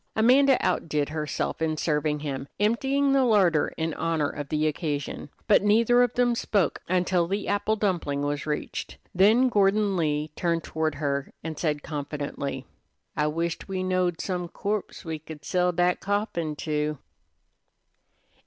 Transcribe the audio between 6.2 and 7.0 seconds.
spoke